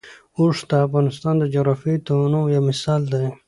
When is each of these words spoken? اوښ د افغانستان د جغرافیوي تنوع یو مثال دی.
اوښ 0.37 0.57
د 0.69 0.71
افغانستان 0.85 1.33
د 1.39 1.43
جغرافیوي 1.53 1.99
تنوع 2.07 2.45
یو 2.55 2.63
مثال 2.69 3.01
دی. 3.13 3.25